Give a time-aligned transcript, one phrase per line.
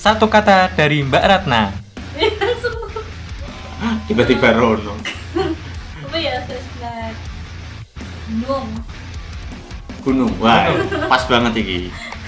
[0.00, 1.76] satu kata dari Mbak Ratna.
[2.16, 2.72] langsung
[4.08, 4.96] tiba-tiba Rono.
[6.08, 7.12] Apa ya sesnet
[8.32, 8.68] gunung.
[10.00, 10.32] Gunung.
[10.40, 10.72] Wah
[11.04, 11.78] pas banget iki.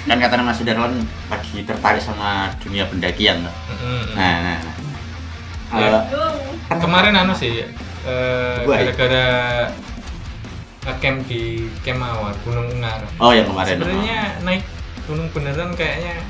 [0.04, 1.00] Kan katanya Mas Darlan
[1.32, 3.54] lagi tertarik sama dunia pendakian loh.
[4.12, 4.58] Nah, nah,
[5.72, 6.36] gunung.
[6.68, 7.64] Kemarin anu sih,
[8.04, 8.92] eh, Gua ya?
[8.92, 9.26] gara-gara
[10.82, 13.00] ngecamp di Kemawar, Gunung Ungar.
[13.16, 13.80] oh yang kemarin.
[13.80, 14.62] Sebenarnya naik
[15.08, 16.20] gunung beneran kayaknya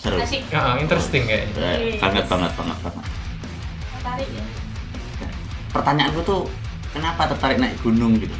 [0.00, 2.00] seru asik ya, interesting kayaknya.
[2.00, 3.04] Banget banget banget banget
[3.92, 4.44] tertarik ya
[5.70, 6.40] pertanyaanku tuh
[6.90, 8.32] kenapa tertarik naik gunung gitu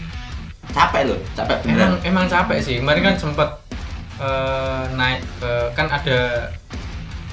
[0.70, 2.74] capek loh capek Emang beneran emang capek sih.
[2.78, 3.48] Kemarin kan sempat
[4.16, 6.48] eh, naik ke- kan ada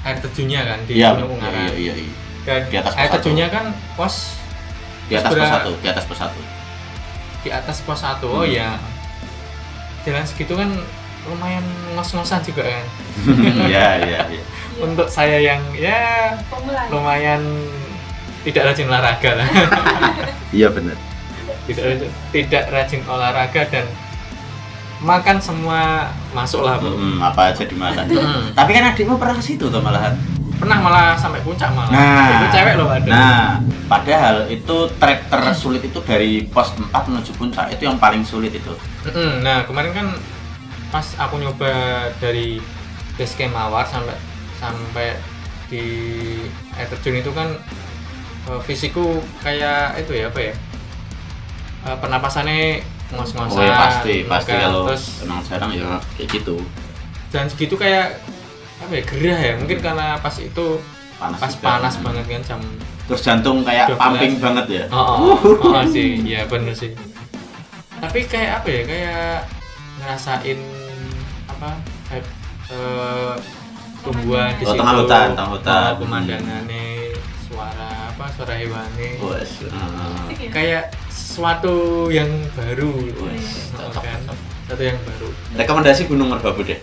[0.00, 1.58] air terjunnya kan di iya Gunung iya Ungaran.
[1.58, 2.12] iya iya iya.
[2.44, 4.38] Dan Di atas air terjunnya kan pos
[5.06, 6.40] di atas pos satu di atas pos satu
[7.38, 8.26] di atas pos satu.
[8.28, 8.52] Oh Hmm.
[8.52, 8.68] ya.
[10.02, 10.70] Jalan segitu kan
[11.26, 11.64] lumayan
[11.96, 12.84] ngos-ngosan juga kan.
[13.70, 14.42] iya iya iya
[14.78, 17.42] Untuk saya yang ya pemula lumayan
[18.46, 19.48] tidak rajin olahraga lah.
[20.56, 20.94] iya bener
[21.66, 23.84] tidak rajin, tidak rajin olahraga dan
[24.98, 26.90] makan semua masuk lah bu.
[26.90, 28.50] Hmm, apa aja dimakan Hmm.
[28.50, 30.14] tapi kan adikmu pernah ke situ tuh malahan
[30.58, 31.94] Pernah malah sampai puncak malah.
[31.94, 33.06] Nah, itu cewek loh ada.
[33.06, 38.50] Nah, padahal itu trek tersulit itu dari pos 4 menuju puncak itu yang paling sulit
[38.50, 38.74] itu.
[39.38, 40.06] Nah kemarin kan
[40.88, 41.72] pas aku nyoba
[42.16, 42.58] dari
[43.18, 44.16] base Mawar sampai
[44.56, 45.08] sampai
[45.68, 45.84] di
[46.74, 47.52] air terjun itu kan
[48.48, 50.54] eh, fisikku kayak itu ya apa ya
[51.86, 54.68] eh, pernapasannya ngos-ngosan Oh ya pasti, pasti kan.
[54.68, 56.56] kalau terus emang jarang ya kayak gitu.
[57.32, 58.20] dan segitu kayak
[58.78, 60.66] apa ya gerah ya mungkin karena pas itu
[61.18, 61.38] Panas.
[61.40, 62.60] pas panas banget kan jam
[63.08, 63.96] Terus jantung kayak 12.
[63.96, 64.84] pumping banget ya.
[64.92, 66.92] oh, oh, oh, sih ya bener sih
[67.98, 69.36] tapi kayak apa ya kayak
[69.98, 70.60] ngerasain
[71.58, 71.70] apa
[72.06, 72.24] kayak
[72.70, 73.34] eh,
[74.00, 75.90] tumbuhan di Oh, situ tengah hutan, tengah hutan.
[75.90, 76.86] oh, pemandangannya
[77.44, 80.50] suara apa suara hewannya eh, Asik ya?
[80.54, 81.74] kayak sesuatu
[82.08, 84.20] yang baru Wes, Oh, cocok, kan?
[84.22, 84.38] cocok.
[84.68, 86.78] satu yang baru Rekomendasi Gunung Merbabu deh.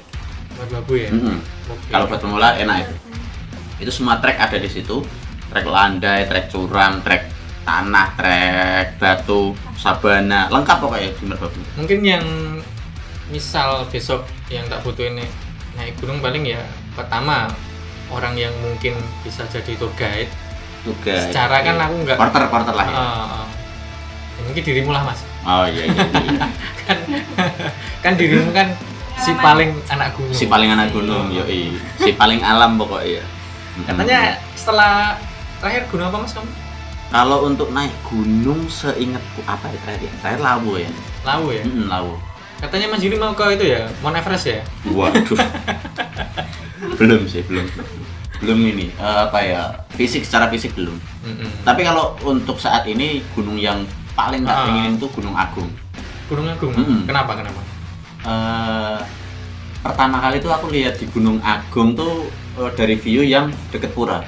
[0.55, 1.39] merbabu ya Mm-mm.
[1.67, 1.87] Oke.
[1.89, 2.93] Kalau buat pemula enak itu.
[3.77, 5.03] Itu semua trek ada di situ.
[5.45, 7.27] Trek landai, trek curam, trek
[7.61, 11.59] tanah, trek batu, sabana, lengkap pokoknya di Merbabu.
[11.75, 12.23] mungkin yang
[13.27, 15.31] misal besok yang tak butuhin naik,
[15.73, 16.61] naik gunung paling ya
[16.93, 17.49] pertama
[18.07, 18.93] orang yang mungkin
[19.25, 20.29] bisa jadi tour guide
[20.85, 21.25] Tugas.
[21.27, 22.97] secara kan aku nggak porter porter lah ya.
[24.35, 26.05] Ya mungkin dirimu lah mas Oh iya iya.
[26.05, 26.45] iya.
[26.85, 26.97] kan
[28.03, 28.67] kan dirimu kan
[29.17, 31.73] si paling anak gunung si paling anak gunung, yoi.
[31.97, 33.23] Si paling alam pokoknya.
[33.89, 35.17] katanya setelah
[35.57, 36.51] terakhir gunung apa mas kamu
[37.05, 40.13] kalau untuk naik gunung seingatku apa ya terakhir ya?
[40.21, 40.89] Terakhir Lawu ya.
[41.23, 42.13] Lawu ya Mm, Lawu.
[42.57, 45.37] Katanya mas Juni mau ke itu ya Mount Everest ya Waduh.
[46.99, 47.65] belum sih, belum.
[48.39, 49.61] Belum ini eh, apa ya?
[49.91, 50.95] Fisik secara fisik belum.
[51.23, 51.49] Mm-mm.
[51.63, 55.67] Tapi kalau untuk saat ini gunung yang paling tak pengen itu Gunung Agung.
[56.27, 57.03] Gunung Agung Mm-mm.
[57.03, 57.61] kenapa kenapa
[58.25, 58.99] Eh,
[59.79, 64.23] pertama kali itu aku lihat di Gunung Agung tuh eh, dari view yang deket pura.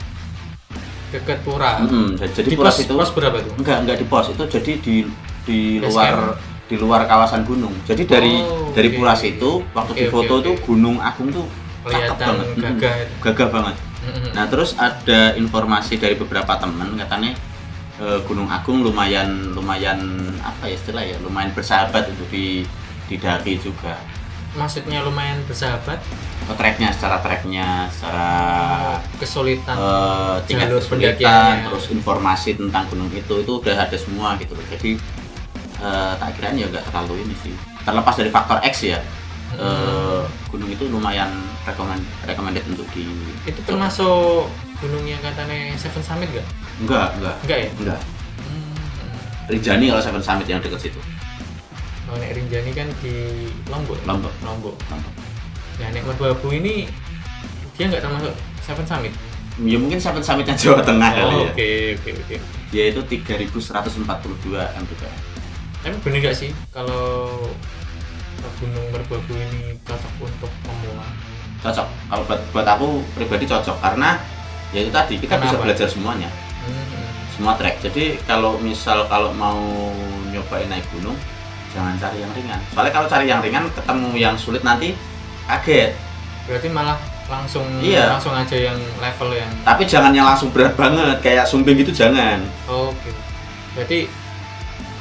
[1.08, 4.28] deket pura Mm-mm, jadi di pura pos itu pos berapa tuh enggak enggak di pos
[4.28, 4.96] itu jadi di
[5.48, 6.36] di Base luar camp?
[6.68, 7.72] Di luar kawasan gunung.
[7.88, 9.16] Jadi dari Oh, dari oke.
[9.16, 10.46] situ waktu Oke, di oke, foto oke.
[10.46, 11.48] tuh Gunung Agung tuh
[11.88, 12.48] cakep banget.
[12.60, 13.14] Gagah itu.
[13.24, 13.76] Gagah banget.
[14.32, 17.32] Nah terus ada informasi dari beberapa teman katanya
[17.98, 20.00] eh, Gunung Agung lumayan lumayan
[20.40, 22.64] apa ya istilah ya lumayan bersahabat untuk di
[23.08, 23.96] didaki juga.
[24.58, 26.02] maksudnya lumayan bersahabat
[26.48, 28.28] Oh, treknya secara treknya secara
[29.20, 34.56] kesulitan eh, tingkat jalur kesulitan terus informasi tentang gunung itu itu udah ada semua gitu
[34.56, 34.64] loh.
[34.72, 34.96] Jadi
[35.80, 37.54] eh, tak kirain ya nggak terlalu ini sih.
[37.82, 39.00] Terlepas dari faktor X ya.
[39.54, 41.32] eh, gunung itu lumayan
[41.64, 43.08] recommend recommended untuk di
[43.44, 44.44] itu termasuk
[44.78, 46.44] gunung yang katanya Seven Summit gak?
[46.78, 47.70] enggak enggak enggak ya?
[47.74, 48.00] enggak
[48.38, 48.76] Hmm.
[49.48, 51.00] Rinjani kalau Seven Summit yang dekat situ
[52.08, 53.16] Oh, Nek Rinjani kan di
[53.68, 53.96] Lombok.
[53.98, 54.06] ya?
[54.06, 54.34] Lombok.
[54.42, 54.76] Lombok.
[54.86, 55.14] Lombok.
[55.78, 56.88] Nah, Nek Merbabu ini
[57.74, 59.14] dia nggak termasuk Seven Summit.
[59.58, 62.36] ya mungkin Seven Summitnya Jawa Tengah kali Oh, ya Oke, oke, oke.
[62.70, 63.96] dia itu 3142
[64.78, 65.16] mdpl
[65.88, 67.32] Tapi bener gak sih kalau
[68.58, 71.08] Gunung Merbabu ini cocok untuk pemula?
[71.58, 74.20] cocok kalau buat, buat aku pribadi cocok karena
[74.70, 75.64] ya itu tadi kita bisa Kenapa?
[75.64, 76.30] belajar semuanya
[76.60, 77.08] Hmm.
[77.32, 79.56] semua trek jadi kalau misal kalau mau
[80.28, 81.16] nyobain naik gunung
[81.70, 84.92] jangan cari yang ringan soalnya kalau cari yang ringan ketemu yang sulit nanti
[85.46, 85.96] kaget
[86.44, 88.12] Berarti malah langsung Iya.
[88.12, 92.44] langsung aja yang level yang tapi jangan yang langsung berat banget kayak sumbing gitu jangan
[92.66, 93.12] Oke.
[93.72, 94.12] Berarti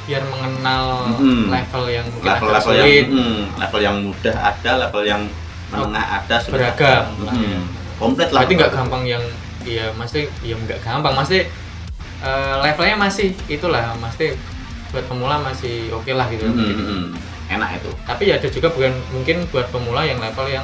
[0.07, 0.83] biar mengenal
[1.19, 1.51] Mm-mm.
[1.51, 5.21] level yang mungkin agak level-level yang mm, level yang mudah ada level yang
[5.67, 7.03] menengah ada sulit beragam.
[7.11, 7.23] ada.
[7.27, 7.57] lah ya.
[7.59, 7.63] Mm.
[7.99, 9.23] komplit lah berarti nggak gampang yang
[9.67, 11.39] iya mesti ya nggak gampang mesti
[12.23, 14.25] eh, levelnya masih itulah mesti
[14.87, 16.75] buat pemula masih oke lah gitu Hmm, mungkin.
[16.79, 17.53] hmm, hmm.
[17.59, 20.63] enak itu tapi ya ada juga bukan mungkin buat pemula yang level yang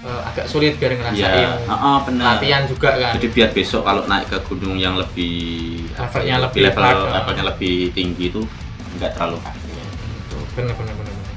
[0.00, 4.08] eh, agak sulit biar ngerasain ya heeh, bener latihan juga kan jadi biar besok kalau
[4.08, 7.10] naik ke gunung yang lebih Levelnya ya, lebih level oh.
[7.12, 8.40] levelnya lebih tinggi itu
[8.96, 9.68] nggak terlalu kaku
[10.56, 11.34] bener bener bener, bener.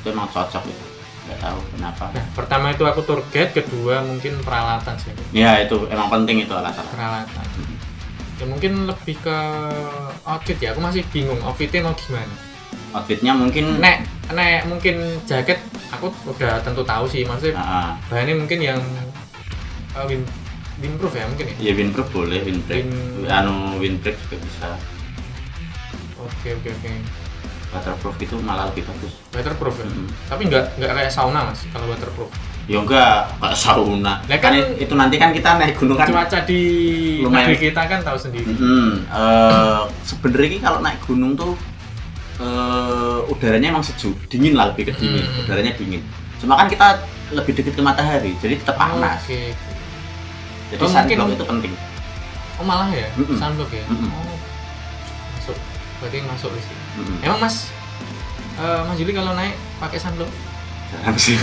[0.00, 0.86] itu emang cocok itu
[1.26, 2.04] nggak tahu kenapa.
[2.14, 5.10] Nah, pertama itu aku tour guide kedua mungkin peralatan sih.
[5.34, 7.46] Ya itu emang penting itu alat alat peralatan
[8.36, 9.38] ya mungkin lebih ke
[10.28, 10.76] outfit ya.
[10.76, 12.34] Aku masih bingung outfitnya mau gimana.
[12.92, 15.58] Outfitnya mungkin nek nek mungkin jaket
[15.90, 17.24] aku udah tentu tahu sih.
[17.24, 17.96] Maksudnya ah.
[18.12, 18.80] bahannya mungkin yang
[19.96, 20.22] uh, win
[20.78, 21.56] windproof ya mungkin ya?
[21.58, 24.68] Ya windproof boleh windbreak Win- anu windbreak juga bisa
[26.18, 26.90] oke oke oke
[27.68, 30.06] waterproof itu malah lebih bagus waterproof ya Mm.
[30.26, 32.30] tapi nggak nggak kayak sauna mas kalau waterproof
[32.66, 36.38] ya enggak kayak sauna Lah kan, kan- itu nanti kan kita naik gunung kan cuaca
[36.42, 36.60] di
[37.20, 37.46] Lumayan.
[37.46, 41.52] negeri kita kan tahu sendiri Mm, eh, sebenarnya ini kalau naik gunung tuh
[42.36, 45.40] eh, udaranya emang sejuk, dingin lah lebih ke dingin, Hmm.
[45.42, 46.04] udaranya dingin.
[46.36, 49.24] Cuma kan kita lebih dekat ke matahari, jadi tetap panas.
[49.24, 49.40] oke
[50.68, 51.72] Jadi Oh, sunblock mungkin- itu penting.
[52.56, 53.36] oh malah ya Mm-mm.
[53.36, 54.10] sunblock ya Mm-mm.
[54.10, 54.36] oh
[55.32, 55.56] masuk
[55.98, 57.18] berarti masuk di sini Mm.
[57.22, 57.68] emang mas
[58.56, 60.32] eh, mas Juli kalau naik pakai sunblock
[61.02, 61.34] Apa sih?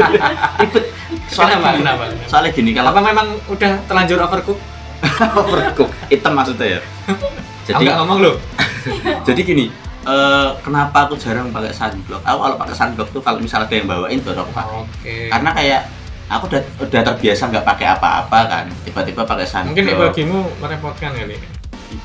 [0.60, 0.84] Ribet.
[1.26, 1.68] Soalnya Kenapa?
[1.70, 2.04] gini, Kenapa?
[2.26, 4.58] soalnya gini kalau apa memang udah terlanjur overcook
[5.40, 6.80] overcook hitam maksudnya ya.
[7.64, 8.36] jadi nggak ngomong loh
[9.26, 9.64] jadi gini,
[10.04, 12.20] eh, kenapa aku jarang pakai sunblock?
[12.20, 14.76] Aku kalau pakai sunblock tuh kalau misalnya ada yang bawain baru aku pakai.
[14.76, 15.80] oke Karena kayak
[16.28, 19.72] aku udah udah terbiasa nggak pakai apa-apa kan, tiba-tiba pakai sunblock.
[19.72, 21.48] mungkin bagimu merepotkan kali ini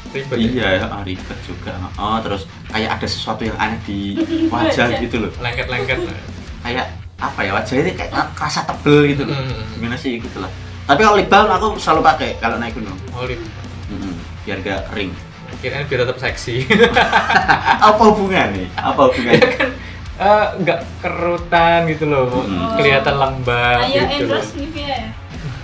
[0.10, 0.48] ribet ya?
[0.74, 1.74] Iya, ah, ribet juga.
[1.95, 4.16] Oh, terus kayak ada sesuatu yang aneh di
[4.54, 5.31] wajah gitu loh.
[5.38, 6.00] lengket-lengket
[6.62, 6.86] Kayak
[7.18, 9.34] apa ya wajah ini kayak kerasa tebel gitu loh.
[9.34, 9.63] Hmm.
[9.74, 10.51] Gimana sih gitu lah.
[10.86, 12.95] Tapi kalau lip balm aku selalu pakai kalau naik gunung.
[13.12, 13.39] oh lip
[13.88, 14.13] Mm-mm,
[14.44, 15.12] biar gak kering.
[15.57, 16.69] kirain biar tetap seksi
[17.81, 18.68] apa hubungan nih?
[18.75, 19.50] Apa hubungannya?
[20.18, 22.74] Eh, nggak kerutan gitu loh Hmm.
[22.74, 25.01] kelihatan lembab Ayo gitu loh endorse Nivea ya?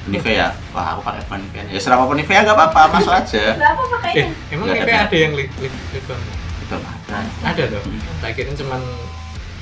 [0.03, 0.47] Nivea.
[0.71, 1.63] Wah, aku pakai apa Nivea?
[1.67, 3.55] Ya serapa pun Nivea gak apa-apa, masuk aja.
[3.55, 4.25] Berapa eh pakainya?
[4.50, 5.15] emang Nggak ini ada.
[5.15, 6.21] yang lip lip lip balm?
[6.59, 7.19] Itu ada.
[7.45, 8.00] ada dong Hmm.
[8.19, 8.81] tak kirain cuman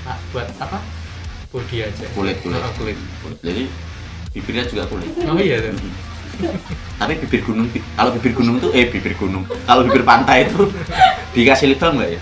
[0.04, 0.78] ah, buat apa
[1.50, 2.58] body aja Kulit, kulit.
[2.58, 2.98] Oh, kulit
[3.42, 3.64] Jadi
[4.32, 5.10] bibirnya juga kulit.
[5.20, 5.74] oh iya tuh
[6.96, 9.44] Tapi bibir gunung, kalau bibir gunung tuh eh bibir gunung.
[9.62, 10.70] Kalau bibir pantai itu
[11.36, 12.22] dikasih lip balm nggak ya?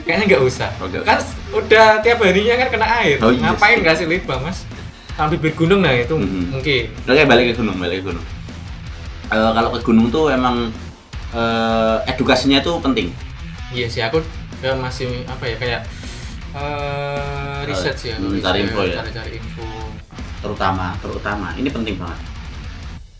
[0.00, 1.18] kayaknya nggak usah Oh, nggak kan
[1.52, 3.84] udah tiap harinya kan kena air Oh, iya ngapain sih.
[3.84, 4.62] kasih lip balm mas
[5.20, 6.48] kalau bibir gunung nah itu Mhm.
[6.48, 8.24] mungkin Oke balik ke gunung, balik ke gunung.
[9.28, 10.72] Eh, kalau ke gunung tuh emang
[11.30, 13.12] eh, edukasinya tuh penting.
[13.70, 14.18] iya sih aku
[14.58, 15.80] ya masih apa ya kayak
[16.50, 18.96] eh research ya Hmm, research, cari info ya.
[18.98, 19.66] cari-cari info
[20.40, 22.16] Terutama, terutama ini penting banget.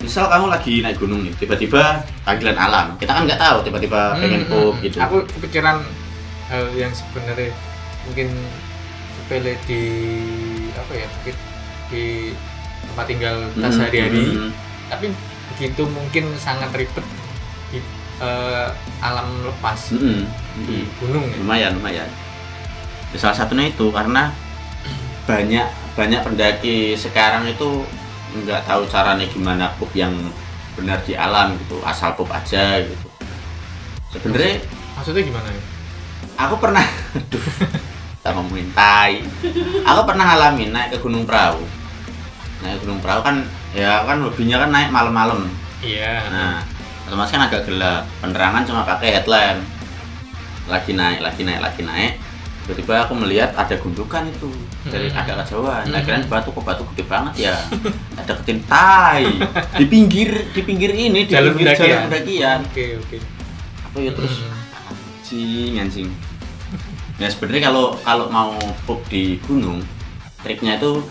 [0.01, 2.97] Misal kamu lagi naik gunung nih, tiba-tiba panggilan alam.
[2.97, 4.83] Kita kan nggak tahu, tiba-tiba pengen Hmm, pup hmm.
[4.83, 4.97] gitu.
[4.99, 5.85] aku kepikiran
[6.49, 7.53] hal yang sebenarnya
[8.03, 8.33] mungkin
[9.15, 9.83] sepele di
[10.73, 11.35] apa ya mungkin
[11.91, 12.33] di
[12.87, 14.51] tempat tinggal kita Hmm, sehari-hari hmm,
[14.89, 15.07] tapi
[15.55, 17.07] begitu mungkin sangat ribet
[17.71, 17.79] di
[18.23, 18.69] eh,
[19.03, 20.89] alam lepas hmm, hmm, di hmm.
[21.03, 21.37] gunung ya.
[21.43, 22.11] lumayan lumayan
[23.11, 24.31] Ya, salah satunya itu karena
[25.27, 25.67] banyak
[25.99, 27.83] banyak pendaki sekarang itu
[28.31, 30.15] nggak tahu caranya gimana pup yang
[30.79, 33.07] benar di alam gitu asal pup aja gitu
[34.15, 34.63] sebenarnya
[34.95, 35.63] maksudnya gimana ya?
[36.39, 36.87] aku pernah
[37.19, 37.45] aduh
[38.23, 39.27] tak ngomongin tai
[39.83, 41.67] aku pernah ngalamin naik ke gunung perahu
[42.61, 43.37] naik gunung perahu kan
[43.71, 45.49] ya kan hobinya kan naik malam-malam
[45.81, 46.61] iya Nah,
[47.07, 48.05] otomatis kan agak gelap.
[48.21, 49.65] Penerangan cuma pakai headlamp.
[50.67, 52.13] Lagi naik, lagi naik, lagi naik.
[52.63, 54.47] Tiba-tiba aku melihat ada gundukan itu
[54.85, 55.19] dari Hmm.
[55.19, 55.89] agak kejauhan.
[55.89, 56.07] Nah, Hmm.
[56.07, 57.57] kirain batu kok batu gede banget ya.
[58.15, 59.25] Ada ketin tai
[59.75, 61.89] di pinggir di pinggir ini di Jalur pinggir pendakian.
[61.91, 62.59] jalur pendakian.
[62.63, 63.17] oke oke
[63.83, 64.93] Apa ya terus Hmm.
[64.93, 66.09] anjing anjing.
[67.17, 68.53] Ya sebenarnya kalau kalau mau
[68.85, 69.81] pup di gunung,
[70.39, 71.03] triknya itu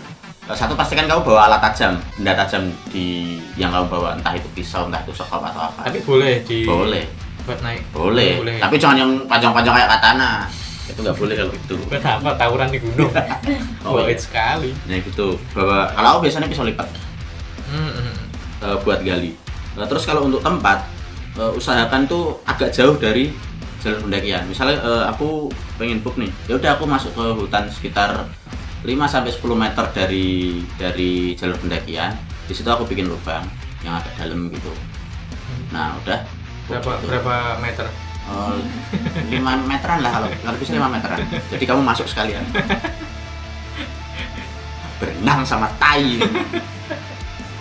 [0.56, 4.88] satu pastikan kamu bawa alat tajam, benda tajam di yang kamu bawa entah itu pisau,
[4.88, 5.86] entah itu sekop atau apa.
[5.86, 7.04] tapi boleh di boleh.
[7.46, 7.82] buat naik.
[7.90, 8.56] Boleh, boleh.
[8.60, 10.30] Tapi jangan yang panjang-panjang kayak katana.
[10.86, 11.74] Itu nggak boleh kalau gitu.
[11.86, 13.12] Buat apa tawuran di gunung.
[13.80, 14.12] Oh, Wah, iya.
[14.12, 14.76] sekali.
[14.84, 15.40] Nah gitu.
[15.56, 16.84] Bawa kalau aku biasanya pisau lipat.
[17.72, 18.76] Hmm, hmm.
[18.84, 19.32] buat gali.
[19.72, 20.84] Nah, terus kalau untuk tempat
[21.40, 23.32] eh, usahakan tuh agak jauh dari
[23.80, 24.44] jalur pendakian.
[24.44, 25.48] Misalnya eh, aku
[25.80, 26.28] pengen book nih.
[26.44, 28.28] Ya udah aku masuk ke hutan sekitar
[28.80, 30.28] 5 sampai 10 meter dari
[30.74, 33.44] dari jalur pendakian di situ aku bikin lubang
[33.80, 34.72] yang agak dalam gitu
[35.70, 36.20] nah udah
[36.66, 37.06] berapa Gitu.
[37.06, 37.86] berapa meter
[38.30, 38.54] Oh,
[39.26, 41.18] 5 meteran lah kalau kalau bisa 5 meteran.
[41.50, 42.46] Jadi kamu masuk sekalian.
[45.02, 46.20] Berenang sama tai.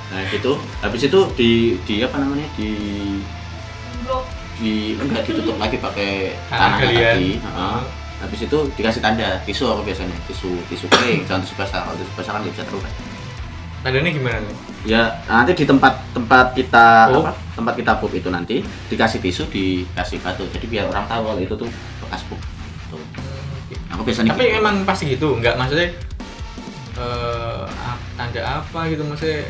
[0.10, 1.52] Nah gitu habis itu di
[1.88, 2.70] di apa namanya di
[4.60, 7.16] di enggak ditutup lagi pakai Tanah tanah galian.
[7.18, 7.80] tadi Heeh.
[8.20, 10.16] Habis itu dikasih tanda tisu apa biasanya?
[10.28, 11.88] Tisu tisu kering jangan tisu basah.
[11.88, 12.94] Kalau tisu basah kan nggak bisa terurai
[13.80, 14.56] tandanya gimana nih?
[14.84, 17.24] Ya nanti di tempat tempat kita Pup.
[17.24, 17.32] apa?
[17.56, 18.60] Tempat kita pup itu nanti
[18.92, 20.44] dikasih tisu dikasih batu.
[20.52, 21.70] Jadi biar orang tahu kalau itu tuh
[22.04, 22.40] bekas pup
[22.92, 23.00] Tuh.
[23.88, 24.60] aku biasanya tapi gitu.
[24.60, 25.40] emang pasti gitu?
[25.40, 25.88] Nggak maksudnya
[27.00, 29.04] eh ap- tanda apa gitu?
[29.08, 29.48] Maksudnya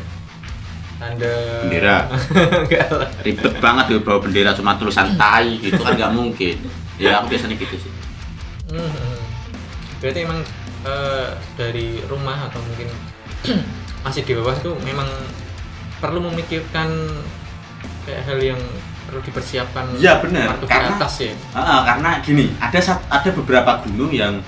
[1.02, 1.34] tanda
[1.66, 1.98] Bendera.
[3.26, 6.54] Ribet banget tuh bawa bendera cuma tulisan tai gitu kan nggak mungkin.
[7.02, 7.90] Ya aku biasanya gitu sih
[8.70, 9.18] Hmm.
[9.98, 10.40] berarti emang
[10.80, 12.88] eh, dari rumah atau mungkin
[14.04, 15.04] masih di bawah itu memang
[16.00, 16.88] perlu memikirkan
[18.02, 18.60] kayak hal yang
[19.04, 20.56] perlu dipersiapkan Iya, benar.
[20.64, 22.78] Karena- ke atas ya Ah, karena gini ada
[23.10, 24.40] ada beberapa gunung yang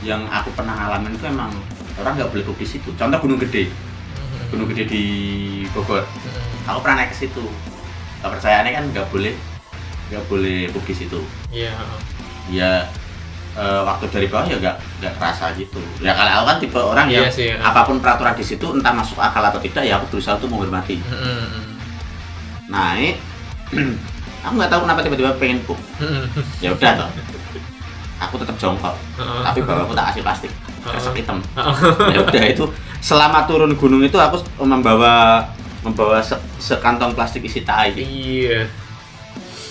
[0.00, 1.52] yang aku pernah ngalamin itu emang
[1.96, 4.46] orang nggak boleh di situ contoh gunung gede Hmm.
[4.52, 5.04] gunung gede di
[5.70, 6.68] Bogor Hmm.
[6.68, 7.44] aku pernah naik ke situ
[8.20, 9.32] kepercayaannya kan nggak boleh
[10.10, 11.72] nggak boleh di situ iya
[12.50, 12.84] ya
[13.54, 15.80] eh, waktu dari bawah ya nggak nggak kerasa gitu.
[15.98, 17.56] Ya kalau aku kan tipe orang Iya yang sih, ya.
[17.58, 20.96] apa pun peraturan di situ entah masuk akal atau tidak ya aku berusaha untuk menghormati.
[21.02, 21.74] Hmm.
[22.66, 23.18] naik
[24.46, 25.78] aku nggak tahu kenapa tiba-tiba pengen pup
[26.58, 27.10] ya udah toh.
[28.20, 31.40] Aku tetap jongkok tapi bawahku tak kasih plastik resep hitam.
[32.08, 32.64] Ya udah itu
[33.00, 35.44] selama turun gunung itu aku membawa
[35.80, 37.96] membawa se- sekantong plastik isi tai.
[37.96, 38.68] Iya.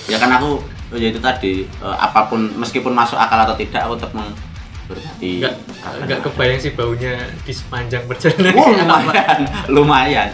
[0.05, 0.57] Ya kan aku
[0.93, 1.51] ya itu tadi.
[1.65, 5.53] Eh, apa pun meskipun masuk akal atau tidak aku tetap nggak
[5.85, 7.13] apa nggak kebayang sih baunya
[7.45, 8.57] di sepanjang perjalanan.
[8.57, 10.29] Wow, lumayan lumayan.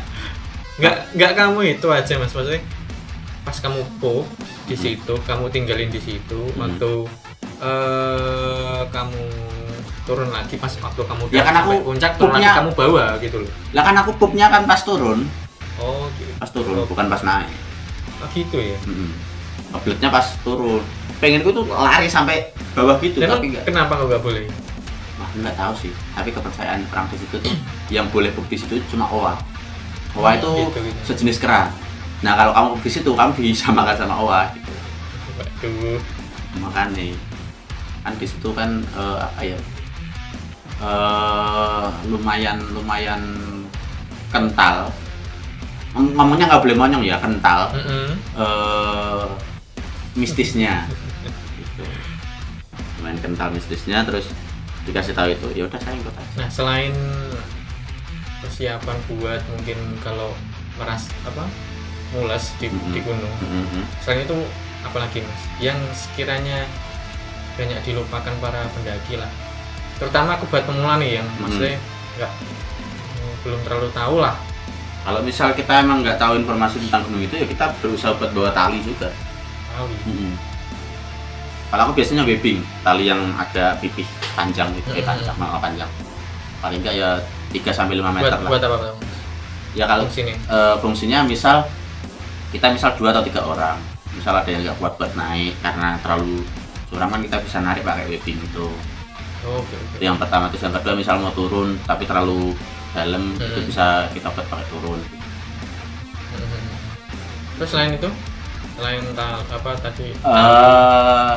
[0.80, 2.32] Nggak nggak kamu itu aja mas.
[2.32, 2.64] Maksudnya
[3.44, 4.24] pas kamu po
[4.66, 6.66] di situ kamu tinggalin di situ Hmm.
[6.66, 6.92] waktu
[7.62, 9.24] eh kamu
[10.06, 13.52] turun lagi pas waktu kamu Ya kan aku puncak turun lagi kamu bawa gitu loh.
[13.76, 15.28] Lah kan aku pupnya kan pas turun.
[15.84, 16.32] Oh gitu.
[16.40, 17.52] Pas turun bukan pas naik.
[18.24, 18.80] Oh, gitu ya?
[18.88, 19.12] Mm-mm.
[19.76, 20.80] Ngebletnya pas turun
[21.16, 24.46] pengenku tuh lari sampai bawah gitu Emang tapi nggak kenapa nggak boleh
[25.16, 25.92] Wah, nggak tahu sih.
[26.12, 27.56] Tapi kepercayaan orang di situ tuh
[27.88, 29.32] yang boleh bukti situ cuma owa.
[30.12, 31.00] Owa itu Gitu, gitu.
[31.06, 31.72] sejenis kera.
[32.20, 34.72] Nah kalau kamu di situ kamu disamakan sama owa gitu.
[35.36, 36.00] waduh
[36.58, 37.16] Makanya
[38.02, 38.80] kan di situ kan
[39.38, 39.56] ya?
[40.78, 43.22] eh lumayan lumayan
[44.28, 44.92] kental.
[45.92, 47.72] Ngom- Ngomongnya nggak boleh monyong ya kental.
[47.72, 48.08] Mm-mm.
[48.36, 49.26] eh
[50.16, 50.88] mistisnya.
[51.56, 51.84] Gitu.
[52.98, 54.32] Lumayan kental mistisnya terus
[54.84, 56.34] dikasih tahu itu ya udah saya ikut aja.
[56.38, 56.94] nah selain
[58.38, 60.30] persiapan buat mungkin kalau
[60.78, 61.50] meras apa
[62.14, 62.94] mulas di, Mhm.
[62.94, 63.82] di gunung Mhm.
[64.00, 64.38] selain itu
[64.86, 66.70] apalagi mas yang sekiranya
[67.58, 69.32] banyak dilupakan para pendaki lah
[69.98, 71.40] terutama aku buat pemula nih yang Mhm.
[71.42, 71.78] maksudnya
[72.16, 74.36] nggak mm, belum terlalu tahu lah
[75.02, 78.50] Kalau misal kita emang nggak tahu informasi tentang gunung itu ya kita berusaha buat bawa
[78.50, 79.06] tali juga.
[79.76, 79.88] Tahu
[81.66, 85.10] Kalau aku biasanya webbing, tali yang agak pipih panjang gitu, eh Hmm.
[85.10, 85.90] panjang, malah panjang.
[86.62, 87.10] Paling enggak ya
[87.52, 88.48] 3 sampai 5 buat meter lah.
[88.48, 88.96] buat apa Bang?
[89.74, 91.68] Ya kalau sini eh, fungsinya misal
[92.50, 93.76] kita misal dua atau tiga orang,
[94.14, 96.48] misal ada yang nggak kuat buat naik karena terlalu
[96.88, 98.68] curam kan kita bisa narik pakai webbing itu.
[99.44, 102.56] oh, oke oke Itu yang pertama terus yang kedua misal mau turun tapi terlalu
[102.94, 103.68] dalam itu Hmm.
[103.68, 105.02] bisa kita buat pakai turun.
[107.56, 108.08] Terus selain itu
[108.76, 110.12] selain apa tadi?
[110.14, 111.36] Eh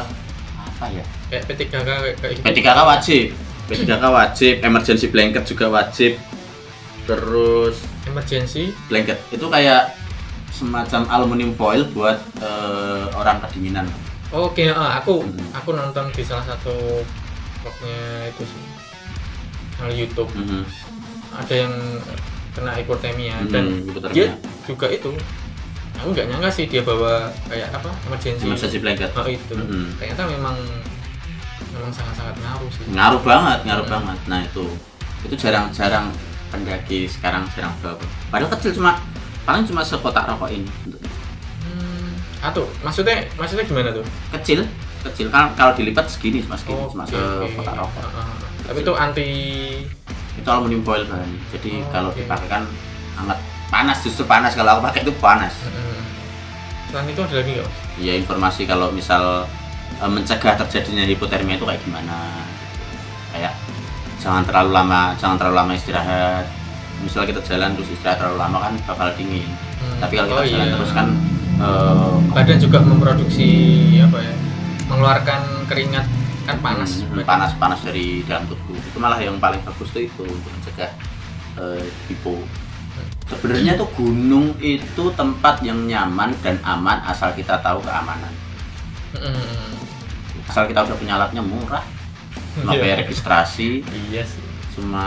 [0.58, 1.04] apa ya?
[1.28, 2.44] kayak P3K kayak kayak gitu.
[2.44, 3.24] P3K wajib.
[3.66, 6.12] P3K wajib emergency blanket juga wajib.
[7.04, 8.74] Terus emergency?
[8.86, 9.18] blanket.
[9.28, 9.96] Itu kayak
[10.50, 13.86] semacam aluminium foil buat eh, orang kedinginan.
[14.28, 15.56] Oke ah, aku Hmm.
[15.56, 17.00] aku nonton di salah satu
[17.60, 18.62] vlognya itu sih.
[19.74, 20.30] Channel YouTube.
[20.32, 20.64] Mhm.
[21.28, 21.70] ada yang
[22.50, 24.16] kena hipotermia Hmm, dan hipotermia.
[24.16, 24.28] dia
[24.64, 25.12] juga itu
[25.98, 28.44] aku nggak nyangka sih dia bawa kayak apa emergency.
[28.44, 29.10] Emergency blanket.
[29.12, 29.52] Oh itu.
[29.52, 29.98] Mhm.
[29.98, 30.56] ternyata memang
[31.68, 32.82] memang sangat-sangat ngaruh sih.
[32.88, 33.94] Ngaruh banget ngaruh Hmm.
[33.94, 34.18] banget.
[34.26, 34.64] Nah itu.
[35.20, 36.14] Itu jarang-jarang
[36.48, 37.98] pendaki sekarang jarang bawa.
[38.28, 39.02] Padahal kecil cuma
[39.42, 40.70] paling cuma sekotak rokok ini.
[41.60, 42.14] Hmm.
[42.38, 44.06] atau maksudnya maksudnya gimana tuh?
[44.32, 44.62] Kecil
[45.00, 45.26] kecil.
[45.28, 47.18] Kan kalau dilipat segini cuma segini Oh, cuma oke.
[47.44, 48.02] sekotak rokok.
[48.04, 48.30] Heeh.
[48.62, 49.28] tapi itu anti
[50.36, 52.20] itu aluminium foil bahannya jadi Oh, kalau oke.
[52.20, 52.62] dipakai kan
[53.16, 53.38] hangat
[53.68, 54.52] panas justru panas.
[54.52, 55.54] Kalau aku pakai itu panas.
[55.64, 55.86] Mhm.
[56.88, 57.68] selain itu ada lagi nggak
[58.00, 59.44] ya informasi kalau misal
[59.94, 62.16] eh, mencegah terjadinya hipotermia itu kayak gimana?
[63.28, 63.52] Kayak
[64.18, 66.48] jangan terlalu lama jangan terlalu lama istirahat.
[66.98, 69.44] Misal kita jalan terus istirahat terlalu lama kan bakal dingin.
[69.78, 70.00] Hmm.
[70.00, 70.74] tapi kalau kita Oh, jalan iya.
[70.74, 71.06] terus kan
[71.60, 73.48] eh, badan juga memproduksi
[74.00, 74.34] apa ya
[74.88, 76.06] mengeluarkan keringat
[76.48, 77.04] kan panas.
[77.04, 78.80] Hmm, panas panas dari dalam tubuh.
[78.80, 80.88] Itu malah yang paling bagus tuh itu untuk mencegah
[81.60, 82.40] eh, hipo
[83.28, 88.32] sebenarnya tuh gunung itu tempat yang nyaman dan aman asal kita tahu keamanan
[89.12, 89.76] Mm-mm.
[90.48, 91.84] asal kita udah punya alatnya murah
[92.56, 92.80] cuma Iya.
[92.82, 94.42] bayar registrasi iya sih
[94.74, 95.06] cuma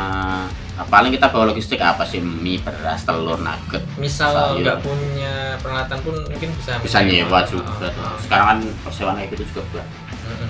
[0.75, 5.98] nah, paling kita bawa logistik apa sih mie beras telur nugget misal nggak punya peralatan
[6.04, 8.04] pun mungkin bisa bisa nyewa juga tuh.
[8.04, 8.18] oh, oh.
[8.20, 9.88] sekarang kan persewaan kayak gitu juga buat
[10.30, 10.50] Mm-mm.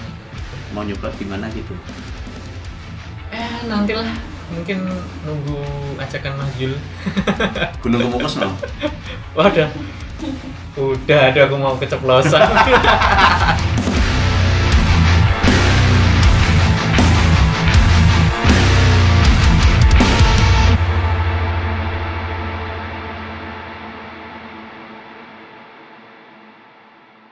[0.73, 1.73] mau nyoba gimana gitu
[3.31, 4.09] eh nantilah
[4.51, 4.77] mungkin
[5.23, 5.59] nunggu
[5.97, 6.75] ajakan Mas Jul
[7.79, 8.51] gunung kemukus no?
[9.37, 9.69] Waduh.
[10.71, 12.39] Udah ada aku mau keceplosan